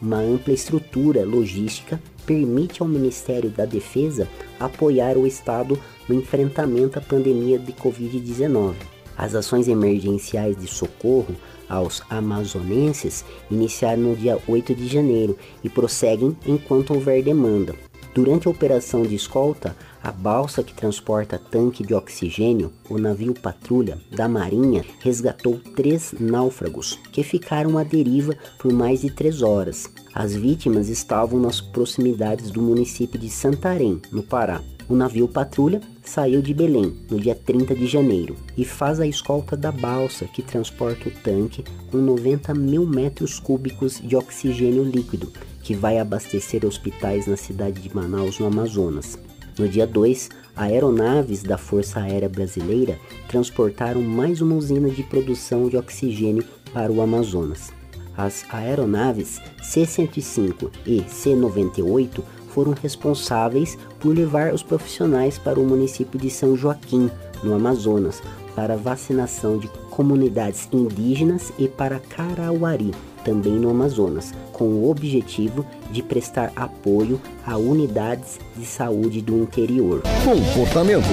[0.00, 4.28] Uma ampla estrutura logística permite ao Ministério da Defesa
[4.58, 5.78] apoiar o Estado
[6.08, 8.74] no enfrentamento à pandemia de Covid-19.
[9.16, 11.36] As ações emergenciais de socorro
[11.68, 17.74] aos amazonenses iniciaram no dia 8 de janeiro e prosseguem enquanto houver demanda.
[18.14, 23.98] Durante a operação de escolta, a balsa que transporta tanque de oxigênio, o navio patrulha
[24.10, 29.90] da Marinha, resgatou três náufragos que ficaram à deriva por mais de três horas.
[30.14, 34.60] As vítimas estavam nas proximidades do município de Santarém, no Pará.
[34.90, 39.56] O navio patrulha saiu de Belém no dia 30 de janeiro e faz a escolta
[39.56, 45.32] da balsa que transporta o tanque com 90 mil metros cúbicos de oxigênio líquido
[45.62, 49.18] que vai abastecer hospitais na cidade de Manaus, no Amazonas.
[49.58, 52.98] No dia 2, aeronaves da Força Aérea Brasileira
[53.28, 57.70] transportaram mais uma usina de produção de oxigênio para o Amazonas.
[58.16, 62.22] As aeronaves C-105 e C-98
[62.52, 67.10] foram responsáveis por levar os profissionais para o município de São Joaquim,
[67.42, 68.22] no Amazonas,
[68.54, 72.92] para vacinação de comunidades indígenas e para Carauari,
[73.24, 80.02] também no Amazonas, com o objetivo de prestar apoio a unidades de saúde do interior.
[80.24, 81.08] Comportamento.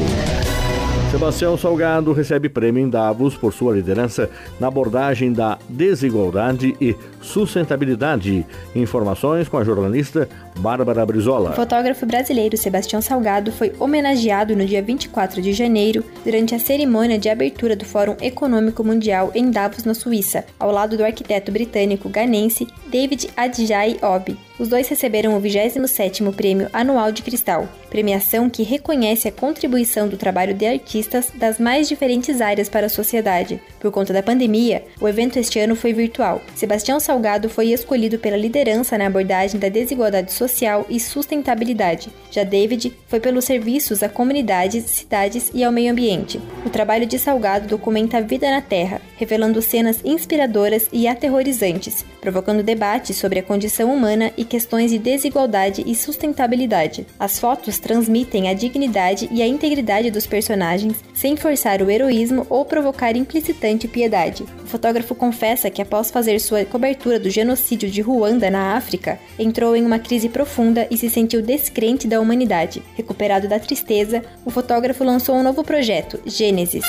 [1.12, 8.45] Sebastião Salgado recebe prêmio em Davos por sua liderança na abordagem da desigualdade e sustentabilidade.
[8.75, 11.51] Informações com a jornalista Bárbara Brizola.
[11.51, 17.17] O fotógrafo brasileiro Sebastião Salgado foi homenageado no dia 24 de janeiro durante a cerimônia
[17.17, 22.09] de abertura do Fórum Econômico Mundial em Davos, na Suíça, ao lado do arquiteto britânico
[22.09, 24.38] ganense David Adjaye Obi.
[24.59, 30.17] Os dois receberam o 27º Prêmio Anual de Cristal, premiação que reconhece a contribuição do
[30.17, 33.61] trabalho de artistas das mais diferentes áreas para a sociedade.
[33.79, 36.41] Por conta da pandemia, o evento este ano foi virtual.
[36.56, 40.49] Sebastião Salgado foi escolhido pela liderança na abordagem da desigualdade social
[40.90, 42.10] e sustentabilidade.
[42.31, 46.40] Já David foi pelos serviços a comunidades, cidades e ao meio ambiente.
[46.66, 52.63] O trabalho de Salgado documenta a vida na Terra, revelando cenas inspiradoras e aterrorizantes, provocando
[52.63, 57.06] debates sobre a condição humana e questões de desigualdade e sustentabilidade.
[57.19, 62.66] As fotos transmitem a dignidade e a integridade dos personagens sem forçar o heroísmo ou
[62.66, 64.45] provocar implicitante piedade.
[64.69, 69.76] O fotógrafo confessa que após fazer sua cobertura do genocídio de Ruanda na África, entrou
[69.76, 72.83] em uma crise profunda e se sentiu descrente da humanidade.
[72.95, 76.85] Recuperado da tristeza, o fotógrafo lançou um novo projeto, Gênesis.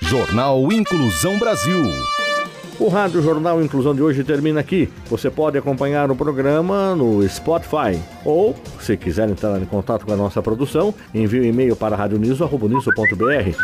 [0.00, 1.84] Jornal Inclusão Brasil.
[2.78, 4.88] O Rádio Jornal Inclusão de hoje termina aqui.
[5.08, 10.16] Você pode acompanhar o programa no Spotify ou, se quiser entrar em contato com a
[10.16, 12.46] nossa produção, envie um e-mail para radioniso.br,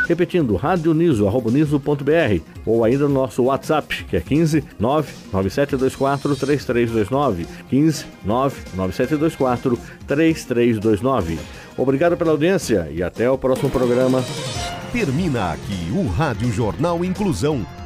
[0.07, 11.39] repetindo radioniso.br ou ainda no nosso WhatsApp, que é 15 99724 3329, 15 99724 3329.
[11.77, 14.23] Obrigado pela audiência e até o próximo programa.
[14.93, 17.65] Termina aqui o Rádio Jornal Inclusão,